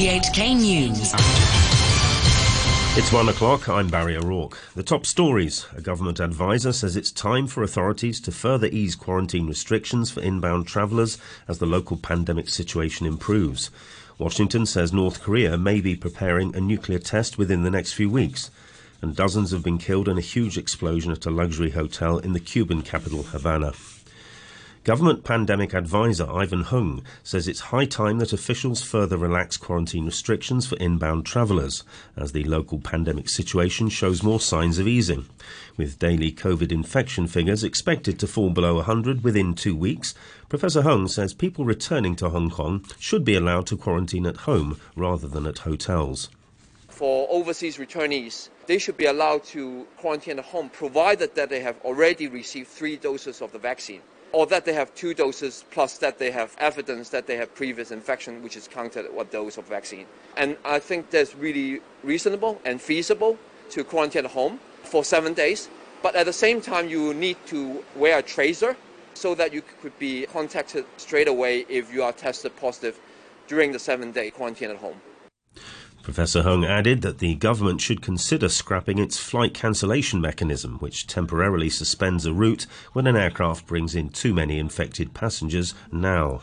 98K 0.00 0.56
News. 0.58 1.12
It's 2.96 3.12
one 3.12 3.28
o'clock. 3.28 3.68
I'm 3.68 3.88
Barry 3.88 4.16
O'Rourke. 4.16 4.56
The 4.74 4.82
top 4.82 5.04
stories. 5.04 5.66
A 5.76 5.82
government 5.82 6.20
advisor 6.20 6.72
says 6.72 6.96
it's 6.96 7.12
time 7.12 7.46
for 7.46 7.62
authorities 7.62 8.18
to 8.22 8.32
further 8.32 8.68
ease 8.68 8.96
quarantine 8.96 9.46
restrictions 9.46 10.10
for 10.10 10.22
inbound 10.22 10.66
travellers 10.66 11.18
as 11.46 11.58
the 11.58 11.66
local 11.66 11.98
pandemic 11.98 12.48
situation 12.48 13.06
improves. 13.06 13.70
Washington 14.16 14.64
says 14.64 14.90
North 14.90 15.20
Korea 15.20 15.58
may 15.58 15.82
be 15.82 15.94
preparing 15.94 16.56
a 16.56 16.62
nuclear 16.62 16.98
test 16.98 17.36
within 17.36 17.62
the 17.62 17.70
next 17.70 17.92
few 17.92 18.08
weeks. 18.08 18.50
And 19.02 19.14
dozens 19.14 19.50
have 19.50 19.62
been 19.62 19.76
killed 19.76 20.08
in 20.08 20.16
a 20.16 20.22
huge 20.22 20.56
explosion 20.56 21.12
at 21.12 21.26
a 21.26 21.30
luxury 21.30 21.72
hotel 21.72 22.16
in 22.16 22.32
the 22.32 22.40
Cuban 22.40 22.80
capital, 22.80 23.24
Havana. 23.24 23.74
Government 24.82 25.24
pandemic 25.24 25.74
advisor 25.74 26.26
Ivan 26.26 26.62
Hung 26.62 27.02
says 27.22 27.46
it's 27.46 27.68
high 27.68 27.84
time 27.84 28.18
that 28.18 28.32
officials 28.32 28.82
further 28.82 29.18
relax 29.18 29.58
quarantine 29.58 30.06
restrictions 30.06 30.66
for 30.66 30.76
inbound 30.76 31.26
travellers 31.26 31.84
as 32.16 32.32
the 32.32 32.44
local 32.44 32.78
pandemic 32.78 33.28
situation 33.28 33.90
shows 33.90 34.22
more 34.22 34.40
signs 34.40 34.78
of 34.78 34.88
easing. 34.88 35.26
With 35.76 35.98
daily 35.98 36.32
COVID 36.32 36.72
infection 36.72 37.26
figures 37.26 37.62
expected 37.62 38.18
to 38.20 38.26
fall 38.26 38.48
below 38.48 38.76
100 38.76 39.22
within 39.22 39.52
two 39.54 39.76
weeks, 39.76 40.14
Professor 40.48 40.80
Hung 40.80 41.08
says 41.08 41.34
people 41.34 41.66
returning 41.66 42.16
to 42.16 42.30
Hong 42.30 42.48
Kong 42.48 42.82
should 42.98 43.22
be 43.22 43.34
allowed 43.34 43.66
to 43.66 43.76
quarantine 43.76 44.24
at 44.24 44.48
home 44.48 44.80
rather 44.96 45.28
than 45.28 45.46
at 45.46 45.58
hotels. 45.58 46.30
For 46.88 47.28
overseas 47.30 47.76
returnees, 47.76 48.48
they 48.64 48.78
should 48.78 48.96
be 48.96 49.04
allowed 49.04 49.44
to 49.52 49.86
quarantine 49.98 50.38
at 50.38 50.46
home 50.46 50.70
provided 50.70 51.34
that 51.34 51.50
they 51.50 51.60
have 51.60 51.78
already 51.84 52.28
received 52.28 52.68
three 52.68 52.96
doses 52.96 53.42
of 53.42 53.52
the 53.52 53.58
vaccine 53.58 54.00
or 54.32 54.46
that 54.46 54.64
they 54.64 54.72
have 54.72 54.94
two 54.94 55.14
doses 55.14 55.64
plus 55.70 55.98
that 55.98 56.18
they 56.18 56.30
have 56.30 56.54
evidence 56.58 57.08
that 57.10 57.26
they 57.26 57.36
have 57.36 57.54
previous 57.54 57.90
infection, 57.90 58.42
which 58.42 58.56
is 58.56 58.68
counted 58.68 59.06
a 59.06 59.24
dose 59.24 59.58
of 59.58 59.66
vaccine. 59.66 60.06
And 60.36 60.56
I 60.64 60.78
think 60.78 61.10
that's 61.10 61.34
really 61.34 61.80
reasonable 62.04 62.60
and 62.64 62.80
feasible 62.80 63.38
to 63.70 63.84
quarantine 63.84 64.24
at 64.24 64.30
home 64.30 64.60
for 64.82 65.04
seven 65.04 65.34
days. 65.34 65.68
But 66.02 66.14
at 66.14 66.26
the 66.26 66.32
same 66.32 66.60
time, 66.60 66.88
you 66.88 67.12
need 67.12 67.36
to 67.46 67.84
wear 67.94 68.18
a 68.18 68.22
tracer 68.22 68.76
so 69.14 69.34
that 69.34 69.52
you 69.52 69.62
could 69.82 69.98
be 69.98 70.26
contacted 70.26 70.84
straight 70.96 71.28
away 71.28 71.66
if 71.68 71.92
you 71.92 72.02
are 72.02 72.12
tested 72.12 72.56
positive 72.56 72.98
during 73.48 73.72
the 73.72 73.78
seven 73.78 74.12
day 74.12 74.30
quarantine 74.30 74.70
at 74.70 74.76
home. 74.76 75.00
Professor 76.02 76.42
Hung 76.42 76.64
added 76.64 77.02
that 77.02 77.18
the 77.18 77.34
government 77.34 77.82
should 77.82 78.00
consider 78.00 78.48
scrapping 78.48 78.98
its 78.98 79.18
flight 79.18 79.52
cancellation 79.52 80.18
mechanism, 80.18 80.78
which 80.78 81.06
temporarily 81.06 81.68
suspends 81.68 82.24
a 82.24 82.32
route 82.32 82.66
when 82.94 83.06
an 83.06 83.16
aircraft 83.16 83.66
brings 83.66 83.94
in 83.94 84.08
too 84.08 84.32
many 84.32 84.58
infected 84.58 85.12
passengers 85.12 85.74
now. 85.92 86.40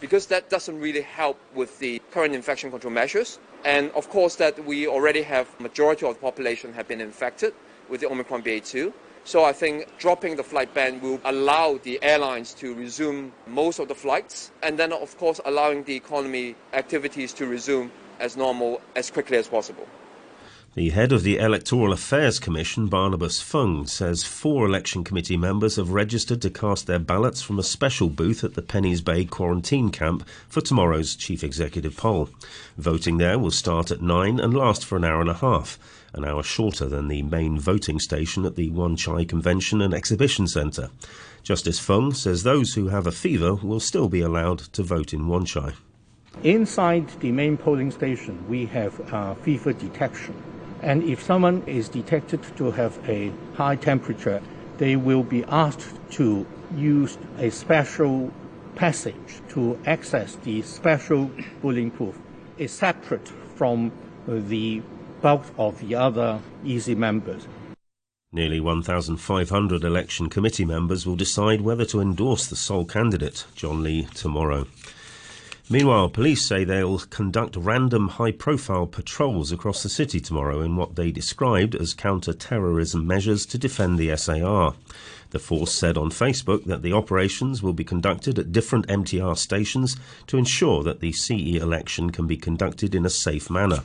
Because 0.00 0.26
that 0.26 0.50
doesn't 0.50 0.80
really 0.80 1.02
help 1.02 1.38
with 1.54 1.78
the 1.78 2.02
current 2.10 2.34
infection 2.34 2.68
control 2.68 2.92
measures. 2.92 3.38
And 3.64 3.92
of 3.92 4.10
course 4.10 4.34
that 4.36 4.64
we 4.64 4.88
already 4.88 5.22
have 5.22 5.48
majority 5.60 6.04
of 6.04 6.14
the 6.14 6.20
population 6.20 6.72
have 6.72 6.88
been 6.88 7.00
infected 7.00 7.54
with 7.88 8.00
the 8.00 8.10
Omicron 8.10 8.42
BA2. 8.42 8.92
So 9.22 9.44
I 9.44 9.52
think 9.52 9.86
dropping 9.98 10.34
the 10.36 10.44
flight 10.44 10.74
ban 10.74 11.00
will 11.00 11.20
allow 11.24 11.78
the 11.82 12.02
airlines 12.02 12.54
to 12.54 12.74
resume 12.74 13.32
most 13.46 13.78
of 13.78 13.86
the 13.86 13.94
flights 13.94 14.50
and 14.62 14.76
then 14.78 14.92
of 14.92 15.16
course 15.16 15.40
allowing 15.44 15.84
the 15.84 15.94
economy 15.94 16.56
activities 16.72 17.32
to 17.34 17.46
resume 17.46 17.90
as 18.20 18.36
normal 18.36 18.80
as 18.94 19.10
quickly 19.10 19.36
as 19.36 19.48
possible. 19.48 19.86
The 20.76 20.90
head 20.90 21.10
of 21.10 21.22
the 21.22 21.38
Electoral 21.38 21.94
Affairs 21.94 22.38
Commission, 22.38 22.88
Barnabas 22.88 23.40
Fung, 23.40 23.86
says 23.86 24.24
four 24.24 24.66
election 24.66 25.04
committee 25.04 25.38
members 25.38 25.76
have 25.76 25.92
registered 25.92 26.42
to 26.42 26.50
cast 26.50 26.86
their 26.86 26.98
ballots 26.98 27.40
from 27.40 27.58
a 27.58 27.62
special 27.62 28.10
booth 28.10 28.44
at 28.44 28.52
the 28.52 28.60
Penny's 28.60 29.00
Bay 29.00 29.24
quarantine 29.24 29.90
camp 29.90 30.28
for 30.50 30.60
tomorrow's 30.60 31.16
chief 31.16 31.42
executive 31.42 31.96
poll. 31.96 32.28
Voting 32.76 33.16
there 33.16 33.38
will 33.38 33.50
start 33.50 33.90
at 33.90 34.02
nine 34.02 34.38
and 34.38 34.52
last 34.52 34.84
for 34.84 34.98
an 34.98 35.04
hour 35.04 35.22
and 35.22 35.30
a 35.30 35.34
half, 35.40 35.78
an 36.12 36.26
hour 36.26 36.42
shorter 36.42 36.84
than 36.84 37.08
the 37.08 37.22
main 37.22 37.58
voting 37.58 37.98
station 37.98 38.44
at 38.44 38.56
the 38.56 38.68
Wan 38.68 38.96
Chai 38.96 39.24
Convention 39.24 39.80
and 39.80 39.94
Exhibition 39.94 40.46
Centre. 40.46 40.90
Justice 41.42 41.78
Fung 41.78 42.12
says 42.12 42.42
those 42.42 42.74
who 42.74 42.88
have 42.88 43.06
a 43.06 43.12
fever 43.12 43.54
will 43.54 43.80
still 43.80 44.10
be 44.10 44.20
allowed 44.20 44.58
to 44.58 44.82
vote 44.82 45.14
in 45.14 45.26
Wan 45.26 45.46
Chai. 45.46 45.72
Inside 46.42 47.08
the 47.20 47.32
main 47.32 47.56
polling 47.56 47.90
station, 47.90 48.44
we 48.48 48.66
have 48.66 49.12
uh, 49.12 49.34
fever 49.36 49.72
detection. 49.72 50.34
And 50.82 51.02
if 51.02 51.22
someone 51.22 51.62
is 51.66 51.88
detected 51.88 52.42
to 52.56 52.70
have 52.72 52.98
a 53.08 53.32
high 53.54 53.76
temperature, 53.76 54.42
they 54.76 54.96
will 54.96 55.22
be 55.22 55.44
asked 55.44 55.88
to 56.12 56.46
use 56.76 57.16
a 57.38 57.50
special 57.50 58.30
passage 58.74 59.40
to 59.48 59.78
access 59.86 60.36
the 60.36 60.60
special 60.60 61.30
bulletin 61.62 61.88
booth. 61.88 62.18
It's 62.58 62.74
separate 62.74 63.26
from 63.56 63.90
the 64.26 64.82
bulk 65.22 65.44
of 65.56 65.80
the 65.80 65.94
other 65.94 66.40
EC 66.66 66.88
members. 66.88 67.48
Nearly 68.30 68.60
1,500 68.60 69.82
election 69.82 70.28
committee 70.28 70.66
members 70.66 71.06
will 71.06 71.16
decide 71.16 71.62
whether 71.62 71.86
to 71.86 72.00
endorse 72.00 72.46
the 72.46 72.56
sole 72.56 72.84
candidate, 72.84 73.46
John 73.54 73.82
Lee, 73.82 74.08
tomorrow. 74.14 74.66
Meanwhile, 75.68 76.10
police 76.10 76.46
say 76.46 76.62
they'll 76.62 76.98
conduct 76.98 77.56
random 77.56 78.06
high 78.06 78.30
profile 78.30 78.86
patrols 78.86 79.50
across 79.50 79.82
the 79.82 79.88
city 79.88 80.20
tomorrow 80.20 80.60
in 80.60 80.76
what 80.76 80.94
they 80.94 81.10
described 81.10 81.74
as 81.74 81.92
counter 81.92 82.32
terrorism 82.32 83.04
measures 83.04 83.44
to 83.46 83.58
defend 83.58 83.98
the 83.98 84.16
SAR. 84.16 84.74
The 85.30 85.40
force 85.40 85.72
said 85.72 85.98
on 85.98 86.10
Facebook 86.10 86.66
that 86.66 86.82
the 86.82 86.92
operations 86.92 87.64
will 87.64 87.72
be 87.72 87.82
conducted 87.82 88.38
at 88.38 88.52
different 88.52 88.86
MTR 88.86 89.36
stations 89.36 89.96
to 90.28 90.38
ensure 90.38 90.84
that 90.84 91.00
the 91.00 91.10
CE 91.10 91.56
election 91.56 92.10
can 92.10 92.28
be 92.28 92.36
conducted 92.36 92.94
in 92.94 93.04
a 93.04 93.10
safe 93.10 93.50
manner. 93.50 93.82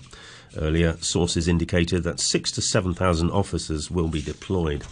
Earlier, 0.56 0.98
sources 1.00 1.48
indicated 1.48 2.04
that 2.04 2.20
six 2.20 2.52
to 2.52 2.62
7,000 2.62 3.32
officers 3.32 3.90
will 3.90 4.08
be 4.08 4.22
deployed. 4.22 4.84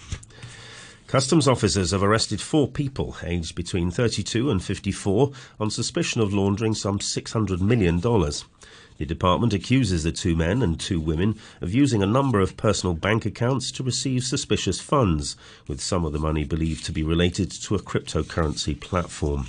Customs 1.09 1.47
officers 1.47 1.89
have 1.89 2.03
arrested 2.03 2.39
four 2.39 2.67
people 2.67 3.17
aged 3.23 3.55
between 3.55 3.89
32 3.89 4.51
and 4.51 4.63
54 4.63 5.31
on 5.59 5.71
suspicion 5.71 6.21
of 6.21 6.35
laundering 6.35 6.75
some 6.75 6.99
$600 6.99 7.59
million. 7.59 7.99
The 7.99 9.05
department 9.07 9.51
accuses 9.51 10.03
the 10.03 10.11
two 10.11 10.35
men 10.35 10.61
and 10.61 10.79
two 10.79 11.01
women 11.01 11.39
of 11.61 11.73
using 11.73 12.03
a 12.03 12.05
number 12.05 12.39
of 12.39 12.57
personal 12.57 12.93
bank 12.93 13.25
accounts 13.25 13.71
to 13.71 13.83
receive 13.83 14.23
suspicious 14.23 14.79
funds, 14.79 15.35
with 15.67 15.81
some 15.81 16.05
of 16.05 16.13
the 16.13 16.19
money 16.19 16.43
believed 16.43 16.85
to 16.85 16.91
be 16.91 17.01
related 17.01 17.49
to 17.63 17.73
a 17.73 17.79
cryptocurrency 17.79 18.79
platform. 18.79 19.47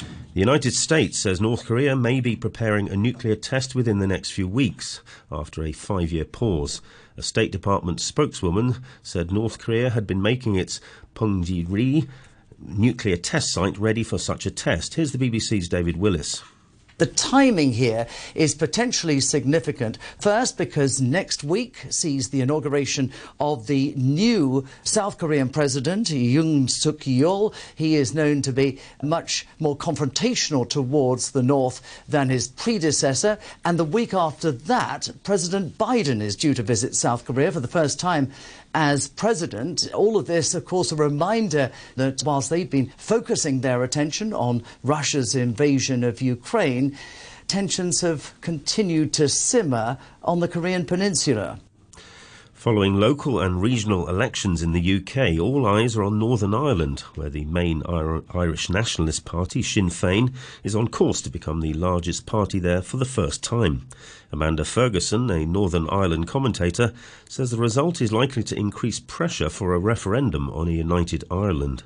The 0.00 0.40
United 0.40 0.74
States 0.74 1.18
says 1.18 1.40
North 1.40 1.66
Korea 1.66 1.96
may 1.96 2.20
be 2.20 2.36
preparing 2.36 2.88
a 2.88 2.96
nuclear 2.96 3.34
test 3.34 3.74
within 3.74 3.98
the 3.98 4.06
next 4.06 4.30
few 4.30 4.46
weeks 4.46 5.00
after 5.30 5.64
a 5.64 5.72
five 5.72 6.12
year 6.12 6.24
pause. 6.24 6.80
A 7.16 7.22
State 7.22 7.50
Department 7.50 8.00
spokeswoman 8.00 8.76
said 9.02 9.32
North 9.32 9.58
Korea 9.58 9.90
had 9.90 10.06
been 10.06 10.22
making 10.22 10.54
its 10.54 10.80
Punggye-ri 11.14 12.08
nuclear 12.58 13.16
test 13.16 13.52
site 13.52 13.76
ready 13.78 14.02
for 14.02 14.18
such 14.18 14.46
a 14.46 14.50
test. 14.50 14.94
Here's 14.94 15.12
the 15.12 15.18
BBC's 15.18 15.68
David 15.68 15.96
Willis. 15.96 16.42
The 17.00 17.06
timing 17.06 17.72
here 17.72 18.06
is 18.34 18.54
potentially 18.54 19.20
significant. 19.20 19.96
First, 20.18 20.58
because 20.58 21.00
next 21.00 21.42
week 21.42 21.86
sees 21.88 22.28
the 22.28 22.42
inauguration 22.42 23.10
of 23.40 23.68
the 23.68 23.94
new 23.96 24.66
South 24.84 25.16
Korean 25.16 25.48
president, 25.48 26.08
Yoon 26.08 26.68
Suk 26.68 26.98
Yeol. 26.98 27.54
He 27.74 27.94
is 27.94 28.12
known 28.12 28.42
to 28.42 28.52
be 28.52 28.80
much 29.02 29.46
more 29.58 29.78
confrontational 29.78 30.68
towards 30.68 31.30
the 31.30 31.42
North 31.42 31.80
than 32.06 32.28
his 32.28 32.48
predecessor. 32.48 33.38
And 33.64 33.78
the 33.78 33.84
week 33.84 34.12
after 34.12 34.52
that, 34.52 35.08
President 35.22 35.78
Biden 35.78 36.20
is 36.20 36.36
due 36.36 36.52
to 36.52 36.62
visit 36.62 36.94
South 36.94 37.24
Korea 37.24 37.50
for 37.50 37.60
the 37.60 37.66
first 37.66 37.98
time 37.98 38.30
as 38.74 39.08
president. 39.08 39.88
All 39.94 40.16
of 40.16 40.26
this, 40.26 40.54
of 40.54 40.64
course, 40.64 40.92
a 40.92 40.96
reminder 40.96 41.70
that 41.96 42.22
whilst 42.24 42.50
they've 42.50 42.70
been 42.70 42.92
focusing 42.96 43.60
their 43.60 43.82
attention 43.82 44.32
on 44.32 44.62
Russia's 44.84 45.34
invasion 45.34 46.04
of 46.04 46.20
Ukraine, 46.20 46.96
tensions 47.48 48.00
have 48.00 48.32
continued 48.40 49.12
to 49.14 49.28
simmer 49.28 49.98
on 50.22 50.40
the 50.40 50.48
Korean 50.48 50.84
Peninsula. 50.84 51.58
Following 52.60 53.00
local 53.00 53.40
and 53.40 53.62
regional 53.62 54.06
elections 54.06 54.62
in 54.62 54.72
the 54.72 54.96
UK, 54.96 55.40
all 55.40 55.64
eyes 55.64 55.96
are 55.96 56.02
on 56.02 56.18
Northern 56.18 56.52
Ireland, 56.52 57.00
where 57.14 57.30
the 57.30 57.46
main 57.46 57.82
Irish 58.34 58.68
nationalist 58.68 59.24
party, 59.24 59.62
Sinn 59.62 59.88
Féin, 59.88 60.34
is 60.62 60.76
on 60.76 60.88
course 60.88 61.22
to 61.22 61.30
become 61.30 61.62
the 61.62 61.72
largest 61.72 62.26
party 62.26 62.58
there 62.58 62.82
for 62.82 62.98
the 62.98 63.06
first 63.06 63.42
time. 63.42 63.88
Amanda 64.30 64.66
Ferguson, 64.66 65.30
a 65.30 65.46
Northern 65.46 65.88
Ireland 65.88 66.28
commentator, 66.28 66.92
says 67.26 67.50
the 67.50 67.56
result 67.56 68.02
is 68.02 68.12
likely 68.12 68.42
to 68.42 68.58
increase 68.58 69.00
pressure 69.00 69.48
for 69.48 69.72
a 69.72 69.78
referendum 69.78 70.50
on 70.50 70.68
a 70.68 70.72
united 70.72 71.24
Ireland 71.30 71.84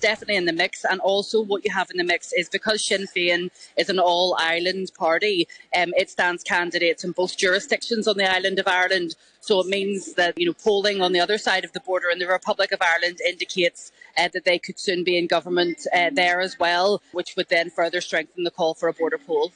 definitely 0.00 0.36
in 0.36 0.44
the 0.44 0.52
mix. 0.52 0.84
And 0.84 1.00
also, 1.00 1.40
what 1.42 1.64
you 1.64 1.72
have 1.72 1.90
in 1.90 1.98
the 1.98 2.04
mix 2.04 2.32
is 2.32 2.48
because 2.48 2.84
Sinn 2.84 3.06
Féin 3.14 3.50
is 3.76 3.88
an 3.88 3.98
all 3.98 4.36
Ireland 4.38 4.92
party, 4.98 5.48
um, 5.76 5.92
it 5.96 6.10
stands 6.10 6.42
candidates 6.42 7.04
in 7.04 7.12
both 7.12 7.36
jurisdictions 7.36 8.08
on 8.08 8.16
the 8.16 8.30
island 8.30 8.58
of 8.58 8.68
Ireland. 8.68 9.14
So 9.40 9.60
it 9.60 9.66
means 9.66 10.14
that 10.14 10.38
you 10.38 10.46
know 10.46 10.54
polling 10.54 11.00
on 11.00 11.12
the 11.12 11.20
other 11.20 11.38
side 11.38 11.64
of 11.64 11.72
the 11.72 11.80
border 11.80 12.10
in 12.10 12.18
the 12.18 12.26
Republic 12.26 12.72
of 12.72 12.80
Ireland 12.82 13.18
indicates 13.26 13.92
uh, 14.16 14.28
that 14.32 14.44
they 14.44 14.58
could 14.58 14.78
soon 14.78 15.04
be 15.04 15.16
in 15.16 15.26
government 15.26 15.86
uh, 15.94 16.10
there 16.12 16.40
as 16.40 16.58
well, 16.58 17.02
which 17.12 17.34
would 17.36 17.48
then 17.48 17.70
further 17.70 18.00
strengthen 18.00 18.44
the 18.44 18.50
call 18.50 18.74
for 18.74 18.88
a 18.88 18.92
border 18.92 19.18
poll. 19.18 19.52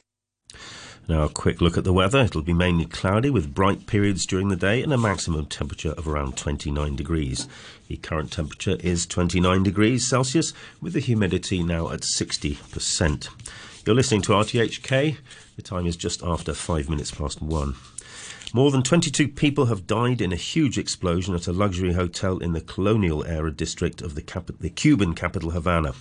Now, 1.05 1.23
a 1.23 1.29
quick 1.29 1.59
look 1.59 1.77
at 1.77 1.83
the 1.83 1.91
weather. 1.91 2.19
It'll 2.19 2.41
be 2.41 2.53
mainly 2.53 2.85
cloudy 2.85 3.29
with 3.29 3.53
bright 3.53 3.87
periods 3.87 4.25
during 4.25 4.47
the 4.47 4.55
day 4.55 4.81
and 4.81 4.93
a 4.93 4.97
maximum 4.97 5.45
temperature 5.47 5.91
of 5.91 6.07
around 6.07 6.37
29 6.37 6.95
degrees. 6.95 7.45
The 7.89 7.97
current 7.97 8.31
temperature 8.31 8.77
is 8.79 9.05
29 9.05 9.63
degrees 9.63 10.07
Celsius 10.07 10.53
with 10.81 10.93
the 10.93 11.01
humidity 11.01 11.61
now 11.61 11.89
at 11.89 12.01
60%. 12.01 13.29
You're 13.85 13.95
listening 13.95 14.21
to 14.21 14.31
RTHK. 14.31 15.17
The 15.57 15.61
time 15.61 15.87
is 15.87 15.97
just 15.97 16.23
after 16.23 16.53
five 16.53 16.89
minutes 16.89 17.11
past 17.11 17.41
one. 17.41 17.75
More 18.53 18.71
than 18.71 18.81
22 18.81 19.27
people 19.27 19.65
have 19.65 19.87
died 19.87 20.21
in 20.21 20.31
a 20.31 20.37
huge 20.37 20.77
explosion 20.77 21.35
at 21.35 21.47
a 21.47 21.51
luxury 21.51 21.93
hotel 21.93 22.37
in 22.37 22.53
the 22.53 22.61
colonial 22.61 23.25
era 23.25 23.51
district 23.51 24.01
of 24.01 24.15
the, 24.15 24.21
cap- 24.21 24.51
the 24.59 24.69
Cuban 24.69 25.15
capital 25.15 25.49
Havana. 25.49 25.95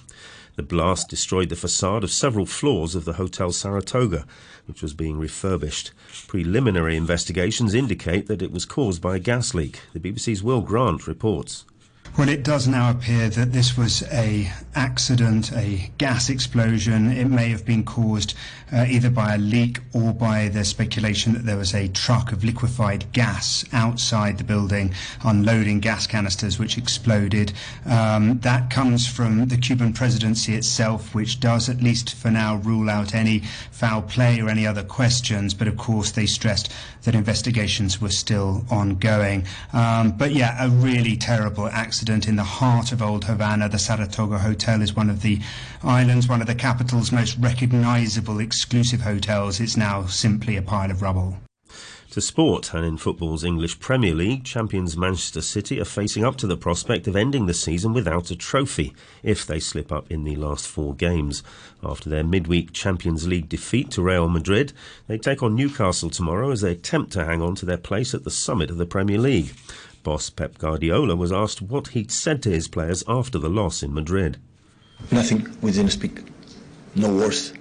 The 0.54 0.62
blast 0.62 1.08
destroyed 1.08 1.48
the 1.48 1.56
facade 1.56 2.04
of 2.04 2.10
several 2.10 2.44
floors 2.44 2.94
of 2.94 3.06
the 3.06 3.14
Hotel 3.14 3.52
Saratoga, 3.52 4.26
which 4.66 4.82
was 4.82 4.92
being 4.92 5.18
refurbished. 5.18 5.92
Preliminary 6.28 6.94
investigations 6.94 7.72
indicate 7.72 8.26
that 8.26 8.42
it 8.42 8.52
was 8.52 8.66
caused 8.66 9.00
by 9.00 9.16
a 9.16 9.18
gas 9.18 9.54
leak. 9.54 9.80
The 9.94 10.00
BBC's 10.00 10.42
Will 10.42 10.60
Grant 10.60 11.06
reports. 11.06 11.64
Well, 12.14 12.28
it 12.28 12.42
does 12.42 12.68
now 12.68 12.90
appear 12.90 13.30
that 13.30 13.52
this 13.52 13.78
was 13.78 14.02
a 14.12 14.52
accident, 14.74 15.50
a 15.52 15.90
gas 15.96 16.28
explosion. 16.28 17.10
It 17.10 17.24
may 17.24 17.48
have 17.48 17.64
been 17.64 17.84
caused 17.84 18.34
uh, 18.70 18.84
either 18.86 19.08
by 19.08 19.34
a 19.34 19.38
leak 19.38 19.80
or 19.94 20.12
by 20.12 20.48
the 20.48 20.64
speculation 20.64 21.32
that 21.32 21.46
there 21.46 21.56
was 21.56 21.74
a 21.74 21.88
truck 21.88 22.30
of 22.30 22.44
liquefied 22.44 23.10
gas 23.12 23.64
outside 23.72 24.36
the 24.36 24.44
building 24.44 24.92
unloading 25.24 25.80
gas 25.80 26.06
canisters, 26.06 26.58
which 26.58 26.76
exploded. 26.76 27.54
Um, 27.86 28.38
that 28.40 28.68
comes 28.68 29.06
from 29.06 29.48
the 29.48 29.56
Cuban 29.56 29.94
presidency 29.94 30.54
itself, 30.54 31.14
which 31.14 31.40
does, 31.40 31.70
at 31.70 31.82
least 31.82 32.14
for 32.14 32.30
now, 32.30 32.56
rule 32.56 32.90
out 32.90 33.14
any 33.14 33.40
foul 33.70 34.02
play 34.02 34.38
or 34.38 34.50
any 34.50 34.66
other 34.66 34.82
questions. 34.82 35.54
But 35.54 35.66
of 35.66 35.78
course, 35.78 36.10
they 36.10 36.26
stressed 36.26 36.70
that 37.04 37.14
investigations 37.14 38.02
were 38.02 38.10
still 38.10 38.66
ongoing. 38.70 39.46
Um, 39.72 40.12
but 40.12 40.32
yeah, 40.32 40.62
a 40.62 40.68
really 40.68 41.16
terrible 41.16 41.68
accident 41.68 42.01
accident 42.02 42.26
in 42.26 42.34
the 42.34 42.42
heart 42.42 42.90
of 42.90 43.00
Old 43.00 43.26
Havana. 43.26 43.68
The 43.68 43.78
Saratoga 43.78 44.38
Hotel 44.38 44.82
is 44.82 44.96
one 44.96 45.08
of 45.08 45.22
the 45.22 45.38
island's, 45.84 46.26
one 46.26 46.40
of 46.40 46.48
the 46.48 46.54
capital's 46.56 47.12
most 47.12 47.38
recognizable 47.38 48.40
exclusive 48.40 49.02
hotels. 49.02 49.60
It's 49.60 49.76
now 49.76 50.06
simply 50.06 50.56
a 50.56 50.62
pile 50.62 50.90
of 50.90 51.00
rubble. 51.00 51.36
To 52.10 52.20
sport, 52.20 52.74
and 52.74 52.84
in 52.84 52.96
football's 52.96 53.44
English 53.44 53.78
Premier 53.78 54.16
League, 54.16 54.42
champions 54.42 54.96
Manchester 54.96 55.40
City 55.40 55.80
are 55.80 55.84
facing 55.84 56.24
up 56.24 56.34
to 56.38 56.48
the 56.48 56.56
prospect 56.56 57.06
of 57.06 57.14
ending 57.14 57.46
the 57.46 57.54
season 57.54 57.92
without 57.92 58.32
a 58.32 58.36
trophy 58.36 58.92
if 59.22 59.46
they 59.46 59.60
slip 59.60 59.92
up 59.92 60.10
in 60.10 60.24
the 60.24 60.34
last 60.34 60.66
four 60.66 60.96
games. 60.96 61.44
After 61.84 62.10
their 62.10 62.24
midweek 62.24 62.72
Champions 62.72 63.28
League 63.28 63.48
defeat 63.48 63.92
to 63.92 64.02
Real 64.02 64.28
Madrid, 64.28 64.72
they 65.06 65.18
take 65.18 65.40
on 65.40 65.54
Newcastle 65.54 66.10
tomorrow 66.10 66.50
as 66.50 66.62
they 66.62 66.72
attempt 66.72 67.12
to 67.12 67.24
hang 67.24 67.40
on 67.40 67.54
to 67.54 67.64
their 67.64 67.78
place 67.78 68.12
at 68.12 68.24
the 68.24 68.30
summit 68.30 68.70
of 68.70 68.76
the 68.76 68.86
Premier 68.86 69.18
League. 69.18 69.54
Boss 70.02 70.30
Pep 70.30 70.58
Guardiola 70.58 71.14
was 71.14 71.32
asked 71.32 71.62
what 71.62 71.88
he'd 71.88 72.10
said 72.10 72.42
to 72.42 72.50
his 72.50 72.68
players 72.68 73.04
after 73.06 73.38
the 73.38 73.48
loss 73.48 73.82
in 73.82 73.94
Madrid. 73.94 74.38
Nothing. 75.10 75.48
We 75.60 75.72
didn't 75.72 75.92
speak. 75.92 76.20
No 76.94 77.14
words 77.14 77.52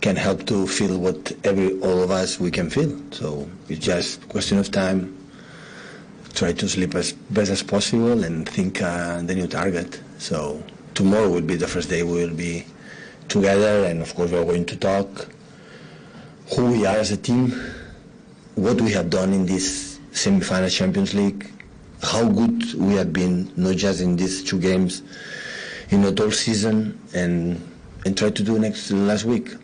can 0.00 0.16
help 0.16 0.46
to 0.46 0.66
feel 0.66 0.98
what 0.98 1.32
every 1.44 1.78
all 1.80 2.02
of 2.02 2.10
us 2.10 2.40
we 2.40 2.50
can 2.50 2.68
feel. 2.68 3.00
So 3.12 3.48
it's 3.68 3.84
just 3.84 4.22
a 4.22 4.26
question 4.26 4.58
of 4.58 4.70
time. 4.70 5.16
Try 6.34 6.52
to 6.52 6.68
sleep 6.68 6.94
as 6.94 7.12
best 7.12 7.50
as 7.50 7.62
possible 7.62 8.24
and 8.24 8.48
think 8.48 8.82
uh, 8.82 9.22
the 9.22 9.34
new 9.34 9.46
target. 9.46 10.00
So 10.18 10.62
tomorrow 10.94 11.28
will 11.28 11.42
be 11.42 11.56
the 11.56 11.68
first 11.68 11.88
day 11.88 12.02
we 12.02 12.24
will 12.24 12.34
be 12.34 12.64
together, 13.28 13.84
and 13.84 14.02
of 14.02 14.14
course 14.14 14.30
we 14.30 14.38
are 14.38 14.44
going 14.44 14.66
to 14.66 14.76
talk 14.76 15.28
who 16.56 16.72
we 16.72 16.86
are 16.86 16.96
as 16.96 17.10
a 17.12 17.16
team, 17.16 17.52
what 18.56 18.80
we 18.80 18.92
have 18.92 19.08
done 19.08 19.32
in 19.32 19.46
this 19.46 19.91
semi-final 20.12 20.68
Champions 20.68 21.14
League, 21.14 21.50
how 22.02 22.28
good 22.28 22.74
we 22.74 22.94
have 22.94 23.12
been, 23.12 23.50
not 23.56 23.76
just 23.76 24.00
in 24.00 24.16
these 24.16 24.44
two 24.44 24.60
games, 24.60 25.02
in 25.90 26.02
the 26.02 26.14
whole 26.16 26.30
season, 26.30 26.98
and 27.14 27.60
and 28.04 28.16
try 28.16 28.30
to 28.30 28.42
do 28.42 28.58
next 28.58 28.90
last 28.90 29.24
week. 29.24 29.54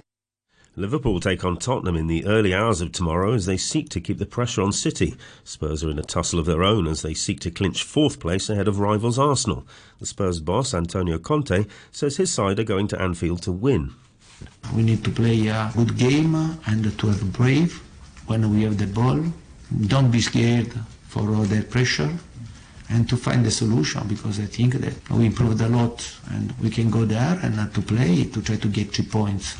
Liverpool 0.76 1.18
take 1.18 1.44
on 1.44 1.56
Tottenham 1.56 1.96
in 1.96 2.06
the 2.06 2.24
early 2.24 2.54
hours 2.54 2.80
of 2.80 2.92
tomorrow 2.92 3.32
as 3.32 3.46
they 3.46 3.56
seek 3.56 3.88
to 3.88 4.00
keep 4.00 4.18
the 4.18 4.26
pressure 4.26 4.62
on 4.62 4.70
City. 4.70 5.16
Spurs 5.42 5.82
are 5.82 5.90
in 5.90 5.98
a 5.98 6.04
tussle 6.04 6.38
of 6.38 6.46
their 6.46 6.62
own 6.62 6.86
as 6.86 7.02
they 7.02 7.14
seek 7.14 7.40
to 7.40 7.50
clinch 7.50 7.82
fourth 7.82 8.20
place 8.20 8.48
ahead 8.48 8.68
of 8.68 8.78
rivals 8.78 9.18
Arsenal. 9.18 9.66
The 9.98 10.06
Spurs 10.06 10.38
boss, 10.38 10.72
Antonio 10.72 11.18
Conte, 11.18 11.66
says 11.90 12.16
his 12.16 12.32
side 12.32 12.60
are 12.60 12.64
going 12.64 12.86
to 12.88 13.02
Anfield 13.02 13.42
to 13.42 13.50
win. 13.50 13.92
We 14.72 14.84
need 14.84 15.02
to 15.04 15.10
play 15.10 15.48
a 15.48 15.72
good 15.74 15.98
game 15.98 16.36
and 16.36 16.96
to 16.96 17.06
have 17.08 17.32
brave 17.32 17.82
when 18.28 18.48
we 18.54 18.62
have 18.62 18.78
the 18.78 18.86
ball. 18.86 19.20
Don't 19.70 20.10
be 20.10 20.20
scared 20.20 20.72
for 21.08 21.20
all 21.34 21.44
that 21.44 21.70
pressure 21.70 22.10
and 22.90 23.08
to 23.08 23.16
find 23.16 23.46
a 23.46 23.50
solution 23.50 24.06
because 24.08 24.40
I 24.40 24.46
think 24.46 24.74
that 24.74 25.10
we 25.10 25.26
improved 25.26 25.60
a 25.60 25.68
lot 25.68 26.10
and 26.30 26.52
we 26.58 26.70
can 26.70 26.90
go 26.90 27.04
there 27.04 27.38
and 27.42 27.72
to 27.74 27.82
play 27.82 28.24
to 28.24 28.42
try 28.42 28.56
to 28.56 28.68
get 28.68 28.92
three 28.94 29.04
points. 29.04 29.56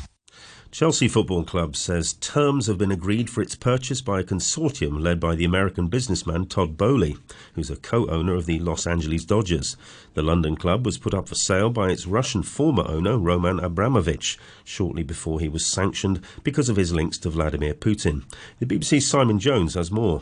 Chelsea 0.71 1.07
Football 1.07 1.45
Club 1.45 1.75
says 1.75 2.13
terms 2.13 2.67
have 2.67 2.77
been 2.77 2.91
agreed 2.91 3.27
for 3.27 3.41
its 3.41 3.55
purchase 3.55 4.01
by 4.01 4.19
a 4.19 4.23
consortium 4.23 5.01
led 5.01 5.19
by 5.19 5.35
the 5.35 5.43
American 5.43 5.87
businessman 5.87 6.45
Todd 6.45 6.77
Boehly, 6.77 7.17
who's 7.55 7.71
a 7.71 7.75
co-owner 7.75 8.35
of 8.35 8.45
the 8.45 8.59
Los 8.59 8.85
Angeles 8.85 9.25
Dodgers. 9.25 9.75
The 10.13 10.21
London 10.21 10.55
club 10.55 10.85
was 10.85 10.99
put 10.99 11.15
up 11.15 11.27
for 11.27 11.33
sale 11.33 11.71
by 11.71 11.89
its 11.89 12.05
Russian 12.05 12.43
former 12.43 12.87
owner 12.87 13.17
Roman 13.17 13.59
Abramovich 13.59 14.37
shortly 14.63 15.01
before 15.01 15.39
he 15.39 15.49
was 15.49 15.65
sanctioned 15.65 16.21
because 16.43 16.69
of 16.69 16.75
his 16.75 16.93
links 16.93 17.17
to 17.17 17.31
Vladimir 17.31 17.73
Putin. 17.73 18.25
The 18.59 18.67
BBC's 18.67 19.07
Simon 19.07 19.39
Jones 19.39 19.73
has 19.73 19.89
more. 19.89 20.21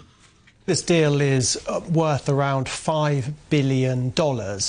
This 0.68 0.82
deal 0.82 1.22
is 1.22 1.58
uh, 1.66 1.80
worth 1.94 2.28
around 2.28 2.66
$5 2.66 3.32
billion. 3.50 4.12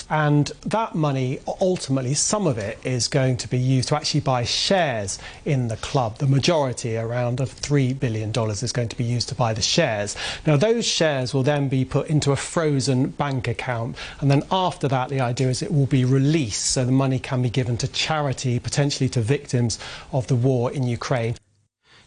And 0.09 0.47
that 0.47 0.95
money, 0.95 1.41
ultimately, 1.61 2.15
some 2.15 2.47
of 2.47 2.57
it 2.57 2.79
is 2.85 3.09
going 3.09 3.37
to 3.39 3.49
be 3.49 3.59
used 3.59 3.89
to 3.89 3.97
actually 3.97 4.21
buy 4.21 4.45
shares 4.45 5.19
in 5.45 5.67
the 5.67 5.77
club. 5.79 6.19
The 6.19 6.29
majority, 6.29 6.97
around 6.97 7.41
of 7.41 7.53
$3 7.53 7.99
billion, 7.99 8.31
is 8.31 8.71
going 8.71 8.91
to 8.91 8.97
be 8.97 9.03
used 9.03 9.29
to 9.31 9.35
buy 9.35 9.53
the 9.53 9.61
shares. 9.61 10.17
Now, 10.47 10.57
those 10.57 10.87
shares 10.87 11.35
will 11.35 11.43
then 11.43 11.69
be 11.69 11.85
put 11.85 12.07
into 12.07 12.31
a 12.31 12.37
frozen 12.37 13.09
bank 13.09 13.49
account. 13.49 13.97
And 14.21 14.31
then 14.31 14.45
after 14.53 14.87
that, 14.87 15.09
the 15.09 15.19
idea 15.19 15.49
is 15.49 15.63
it 15.63 15.75
will 15.75 15.87
be 15.87 16.05
released 16.05 16.67
so 16.67 16.85
the 16.85 16.93
money 16.93 17.19
can 17.19 17.43
be 17.43 17.51
given 17.51 17.77
to 17.77 17.89
charity, 17.89 18.61
potentially 18.61 19.09
to 19.09 19.21
victims 19.21 19.81
of 20.13 20.29
the 20.29 20.37
war 20.37 20.71
in 20.71 20.85
Ukraine. 20.85 21.35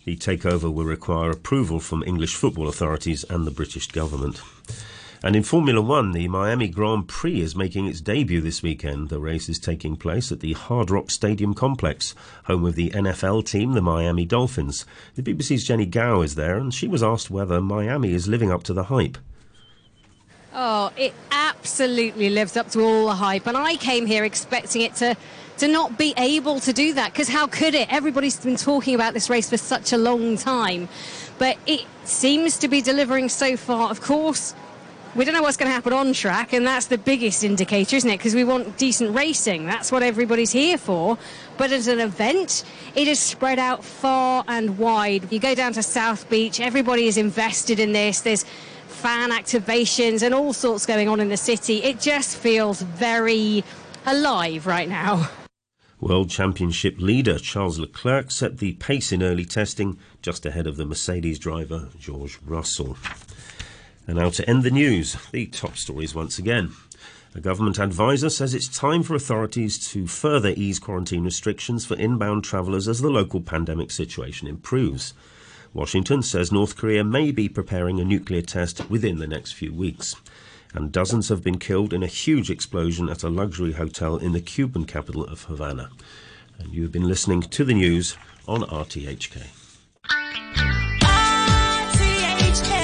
The 0.04 0.18
takeover 0.18 0.74
will 0.74 0.86
require 0.86 1.30
approval 1.30 1.80
from 1.80 2.04
English 2.04 2.36
football 2.36 2.68
authorities 2.68 3.24
and 3.26 3.46
the 3.46 3.52
British 3.52 3.88
government. 3.88 4.42
And 5.24 5.36
in 5.36 5.44
Formula 5.44 5.80
One, 5.80 6.14
the 6.14 6.28
Miami 6.28 6.68
Grand 6.68 7.08
Prix 7.08 7.42
is 7.42 7.56
making 7.56 7.86
its 7.86 8.02
debut 8.02 8.42
this 8.42 8.64
weekend. 8.64 9.10
The 9.10 9.20
race 9.20 9.48
is 9.48 9.60
taking 9.60 9.96
place 9.96 10.32
at 10.32 10.40
the 10.40 10.54
Hard 10.54 10.90
Rock 10.90 11.12
Stadium 11.12 11.54
complex, 11.54 12.16
home 12.46 12.66
of 12.66 12.74
the 12.74 12.90
NFL 12.90 13.46
team, 13.46 13.74
the 13.74 13.82
Miami 13.82 14.26
Dolphins. 14.26 14.84
The 15.14 15.22
BBC's 15.22 15.64
Jenny 15.64 15.86
Gow 15.86 16.24
is 16.24 16.34
there, 16.34 16.58
and 16.58 16.74
she 16.74 16.88
was 16.88 17.04
asked 17.04 17.30
whether 17.30 17.62
Miami 17.62 18.14
is 18.14 18.28
living 18.28 18.52
up 18.52 18.64
to 18.64 18.74
the 18.74 18.86
hype. 18.86 19.20
Oh, 20.56 20.92
it 20.98 21.14
absolutely 21.30 22.32
lives 22.32 22.58
up 22.58 22.72
to 22.72 22.82
all 22.82 23.06
the 23.06 23.14
hype. 23.14 23.46
And 23.46 23.56
I 23.56 23.76
came 23.76 24.08
here 24.08 24.26
expecting 24.26 24.82
it 24.82 24.96
to 24.96 25.16
to 25.62 25.68
not 25.68 25.96
be 25.96 26.12
able 26.18 26.60
to 26.60 26.74
do 26.74 26.92
that 26.94 27.14
because 27.14 27.30
how 27.30 27.46
could 27.46 27.76
it? 27.76 27.88
Everybody's 27.94 28.40
been 28.40 28.56
talking 28.56 28.96
about 28.96 29.14
this 29.14 29.30
race 29.30 29.48
for 29.48 29.58
such 29.58 29.94
a 29.94 29.98
long 29.98 30.36
time, 30.36 30.90
but 31.38 31.56
it 31.68 31.86
seems 32.04 32.58
to 32.58 32.68
be 32.68 32.82
delivering 32.82 33.30
so 33.30 33.56
far. 33.56 33.92
Of 33.92 34.02
course, 34.02 34.56
we 35.14 35.24
don't 35.24 35.36
know 35.36 35.44
what's 35.44 35.58
going 35.58 35.70
to 35.70 35.74
happen 35.74 35.94
on 35.94 36.14
track, 36.14 36.54
and 36.54 36.66
that's 36.66 36.88
the 36.88 36.98
biggest 36.98 37.44
indicator, 37.44 37.96
isn't 37.96 38.10
it? 38.10 38.18
Because 38.18 38.34
we 38.34 38.44
want 38.44 38.76
decent 38.80 39.14
racing. 39.14 39.68
That's 39.68 39.92
what 39.92 40.02
everybody's 40.02 40.52
here 40.52 40.80
for. 40.80 41.20
But 41.60 41.72
as 41.72 41.88
an 41.88 42.00
event, 42.00 42.64
it 42.96 43.08
is 43.08 43.20
spread 43.20 43.60
out 43.60 43.86
far 43.86 44.44
and 44.48 44.80
wide. 44.80 45.32
You 45.32 45.40
go 45.40 45.54
down 45.54 45.74
to 45.74 45.84
South 45.84 46.28
Beach, 46.28 46.60
everybody 46.60 47.06
is 47.06 47.18
invested 47.18 47.80
in 47.80 47.92
this. 47.92 48.22
There's 48.22 48.46
fan 48.88 49.30
activations 49.30 50.24
and 50.24 50.34
all 50.34 50.54
sorts 50.54 50.88
going 50.88 51.08
on 51.08 51.20
in 51.20 51.30
the 51.30 51.38
city. 51.38 51.84
It 51.84 52.00
just 52.00 52.36
feels 52.36 52.82
very 52.82 53.64
alive 54.08 54.66
right 54.66 54.90
now. 54.90 55.30
World 56.02 56.32
Championship 56.32 56.96
leader 56.98 57.38
Charles 57.38 57.78
Leclerc 57.78 58.32
set 58.32 58.58
the 58.58 58.74
pace 58.74 59.12
in 59.12 59.22
early 59.22 59.46
testing 59.46 60.00
just 60.24 60.48
ahead 60.48 60.66
of 60.66 60.76
the 60.76 60.86
Mercedes 60.86 61.38
driver 61.38 61.90
George 62.00 62.40
Russell. 62.44 62.98
And 64.08 64.18
now 64.18 64.32
to 64.32 64.50
end 64.50 64.64
the 64.64 64.72
news, 64.72 65.16
the 65.32 65.46
top 65.46 65.78
stories 65.78 66.16
once 66.16 66.40
again. 66.40 66.72
A 67.36 67.40
government 67.40 67.78
advisor 67.78 68.32
says 68.32 68.56
it's 68.56 68.68
time 68.68 69.04
for 69.04 69.14
authorities 69.14 69.78
to 69.90 70.08
further 70.08 70.54
ease 70.58 70.80
quarantine 70.80 71.24
restrictions 71.24 71.86
for 71.86 71.96
inbound 71.98 72.44
travellers 72.44 72.88
as 72.88 73.02
the 73.02 73.12
local 73.12 73.40
pandemic 73.40 73.92
situation 73.92 74.48
improves. 74.48 75.14
Washington 75.72 76.24
says 76.24 76.52
North 76.52 76.78
Korea 76.78 77.04
may 77.04 77.32
be 77.32 77.48
preparing 77.48 78.00
a 78.00 78.04
nuclear 78.04 78.42
test 78.42 78.90
within 78.90 79.20
the 79.20 79.28
next 79.28 79.52
few 79.52 79.72
weeks 79.72 80.16
and 80.74 80.92
dozens 80.92 81.30
have 81.30 81.44
been 81.44 81.60
killed 81.60 81.94
in 81.94 82.04
a 82.04 82.08
huge 82.08 82.50
explosion 82.50 83.10
at 83.10 83.24
a 83.24 83.30
luxury 83.30 83.74
hotel 83.74 84.18
in 84.18 84.32
the 84.32 84.42
Cuban 84.42 84.86
capital 84.86 85.24
of 85.26 85.44
Havana. 85.44 85.90
And 86.60 86.74
you've 86.74 86.92
been 86.92 87.08
listening 87.08 87.42
to 87.42 87.64
the 87.64 87.74
news 87.74 88.18
on 88.48 88.62
RTHK. 88.62 89.44
RTHK 91.02 92.82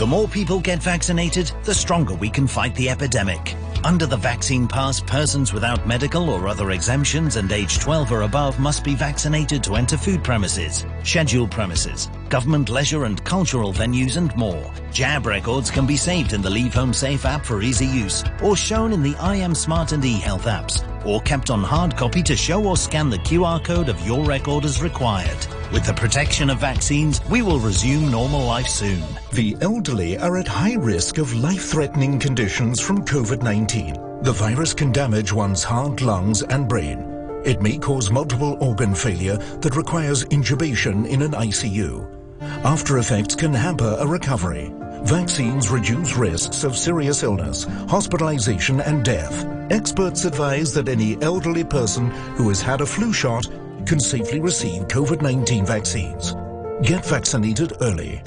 the 0.00 0.06
more 0.06 0.26
people 0.26 0.60
get 0.60 0.82
vaccinated, 0.82 1.52
the 1.64 1.74
stronger 1.74 2.14
we 2.14 2.30
can 2.30 2.46
fight 2.46 2.74
the 2.74 2.88
epidemic. 2.88 3.54
Under 3.82 4.04
the 4.04 4.16
Vaccine 4.16 4.68
Pass, 4.68 5.00
persons 5.00 5.54
without 5.54 5.86
medical 5.86 6.28
or 6.28 6.48
other 6.48 6.72
exemptions 6.72 7.36
and 7.36 7.50
age 7.50 7.78
12 7.78 8.12
or 8.12 8.22
above 8.22 8.58
must 8.60 8.84
be 8.84 8.94
vaccinated 8.94 9.64
to 9.64 9.76
enter 9.76 9.96
food 9.96 10.22
premises, 10.22 10.84
scheduled 11.02 11.50
premises, 11.50 12.10
government 12.28 12.68
leisure 12.68 13.04
and 13.04 13.24
cultural 13.24 13.72
venues 13.72 14.18
and 14.18 14.36
more. 14.36 14.70
Jab 14.92 15.24
records 15.24 15.70
can 15.70 15.86
be 15.86 15.96
saved 15.96 16.34
in 16.34 16.42
the 16.42 16.50
Leave 16.50 16.74
Home 16.74 16.92
Safe 16.92 17.24
app 17.24 17.44
for 17.44 17.62
easy 17.62 17.86
use 17.86 18.22
or 18.42 18.54
shown 18.54 18.92
in 18.92 19.02
the 19.02 19.14
iAM 19.14 19.56
Smart 19.56 19.92
and 19.92 20.02
eHealth 20.02 20.42
apps 20.42 20.89
or 21.04 21.20
kept 21.22 21.50
on 21.50 21.62
hard 21.62 21.96
copy 21.96 22.22
to 22.22 22.36
show 22.36 22.64
or 22.64 22.76
scan 22.76 23.10
the 23.10 23.18
QR 23.18 23.62
code 23.64 23.88
of 23.88 24.00
your 24.06 24.24
record 24.24 24.64
as 24.64 24.82
required. 24.82 25.46
With 25.72 25.84
the 25.84 25.94
protection 25.94 26.50
of 26.50 26.58
vaccines, 26.58 27.20
we 27.30 27.42
will 27.42 27.58
resume 27.58 28.10
normal 28.10 28.44
life 28.44 28.68
soon. 28.68 29.02
The 29.32 29.56
elderly 29.60 30.18
are 30.18 30.36
at 30.36 30.48
high 30.48 30.74
risk 30.74 31.18
of 31.18 31.34
life-threatening 31.34 32.18
conditions 32.18 32.80
from 32.80 33.04
COVID-19. 33.04 34.24
The 34.24 34.32
virus 34.32 34.74
can 34.74 34.92
damage 34.92 35.32
one's 35.32 35.64
heart, 35.64 36.02
lungs 36.02 36.42
and 36.42 36.68
brain. 36.68 37.06
It 37.44 37.62
may 37.62 37.78
cause 37.78 38.10
multiple 38.10 38.58
organ 38.60 38.94
failure 38.94 39.36
that 39.36 39.76
requires 39.76 40.24
intubation 40.26 41.08
in 41.08 41.22
an 41.22 41.32
ICU. 41.32 42.06
After 42.64 42.98
effects 42.98 43.34
can 43.34 43.54
hamper 43.54 43.96
a 43.98 44.06
recovery. 44.06 44.70
Vaccines 45.02 45.70
reduce 45.70 46.16
risks 46.16 46.62
of 46.64 46.76
serious 46.76 47.22
illness, 47.22 47.64
hospitalization 47.88 48.80
and 48.80 49.04
death. 49.04 49.46
Experts 49.70 50.24
advise 50.24 50.74
that 50.74 50.88
any 50.88 51.20
elderly 51.22 51.64
person 51.64 52.10
who 52.36 52.48
has 52.48 52.60
had 52.60 52.80
a 52.80 52.86
flu 52.86 53.12
shot 53.12 53.46
can 53.86 53.98
safely 53.98 54.40
receive 54.40 54.82
COVID-19 54.88 55.66
vaccines. 55.66 56.34
Get 56.86 57.04
vaccinated 57.04 57.72
early. 57.80 58.22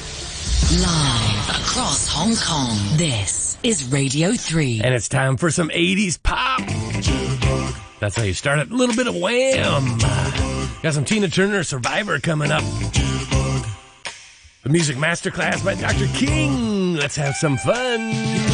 Live 0.71 1.49
across 1.49 2.07
Hong 2.07 2.35
Kong, 2.35 2.97
this 2.97 3.57
is 3.63 3.91
Radio 3.91 4.33
3. 4.33 4.81
And 4.83 4.93
it's 4.93 5.09
time 5.09 5.37
for 5.37 5.51
some 5.51 5.69
80s 5.69 6.21
pop. 6.21 6.61
That's 7.99 8.15
how 8.15 8.23
you 8.23 8.33
start 8.33 8.59
it. 8.59 8.71
A 8.71 8.75
little 8.75 8.95
bit 8.95 9.07
of 9.07 9.15
Wham. 9.15 9.97
Got 10.81 10.93
some 10.93 11.05
Tina 11.05 11.29
Turner 11.29 11.63
Survivor 11.63 12.19
coming 12.19 12.51
up. 12.51 12.63
The 14.63 14.69
music 14.69 14.95
masterclass 14.95 15.61
by 15.61 15.75
Dr. 15.75 16.07
King. 16.17 16.95
Let's 16.95 17.17
have 17.17 17.35
some 17.35 17.57
fun. 17.57 18.52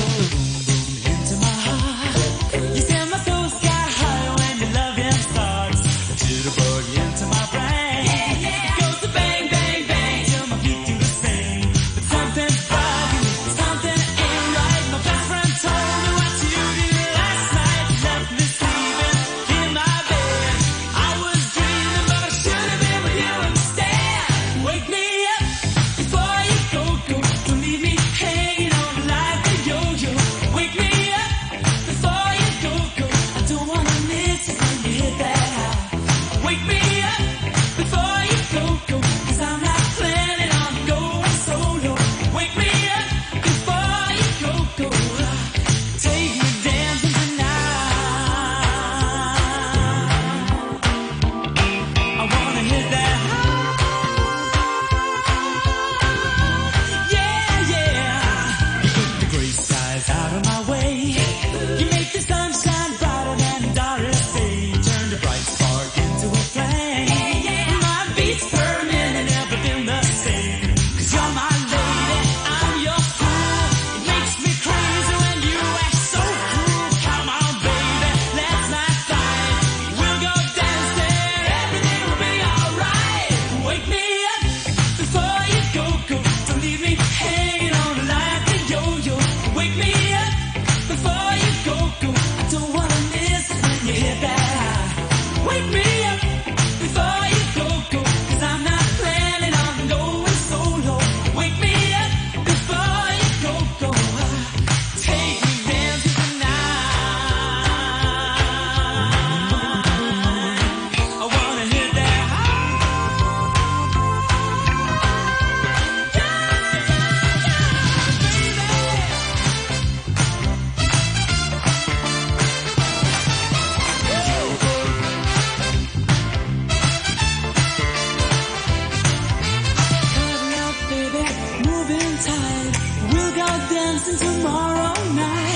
dancing 134.05 134.17
tomorrow 134.17 134.93
night. 135.13 135.48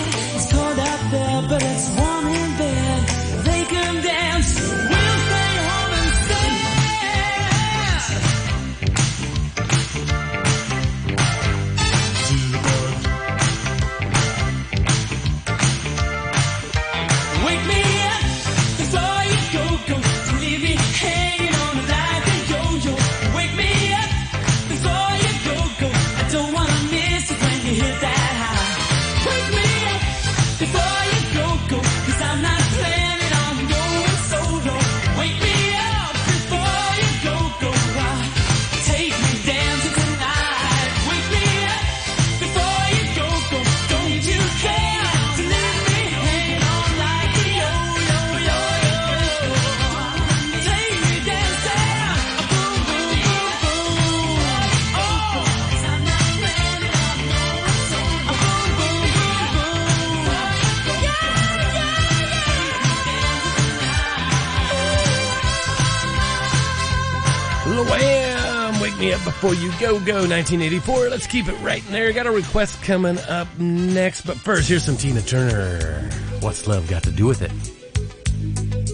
You 69.51 69.71
go 69.79 69.99
go 69.99 70.25
1984. 70.25 71.09
Let's 71.09 71.27
keep 71.27 71.47
it 71.49 71.55
right 71.55 71.85
in 71.85 71.91
there. 71.91 72.13
Got 72.13 72.27
a 72.27 72.31
request 72.31 72.81
coming 72.81 73.17
up 73.27 73.47
next, 73.59 74.21
but 74.21 74.37
first 74.37 74.69
here's 74.69 74.83
some 74.83 74.95
Tina 74.95 75.21
Turner. 75.21 76.09
What's 76.39 76.67
love 76.67 76.87
got 76.87 77.03
to 77.03 77.11
do 77.11 77.25
with 77.25 77.41
it? 77.41 77.72